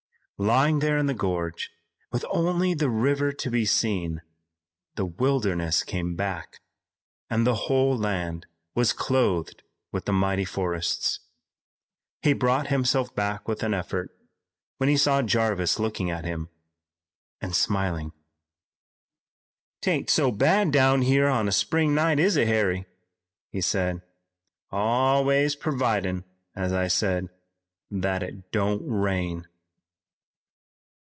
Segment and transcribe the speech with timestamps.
[0.43, 1.69] Lying there in the gorge,
[2.11, 4.23] with only the river to be seen,
[4.95, 6.61] the wilderness came back,
[7.29, 9.61] and the whole land was clothed
[9.91, 11.19] with the mighty forests.
[12.23, 14.17] He brought himself back with an effort,
[14.77, 16.49] when he saw Jarvis looking at him
[17.39, 18.11] and smiling.
[19.83, 22.87] "'Tain't so bad down here on a spring night, is it, Harry?"
[23.51, 24.01] he said.
[24.71, 26.23] "Always purvidin',
[26.55, 27.29] as I said,
[27.91, 29.45] that it don't rain."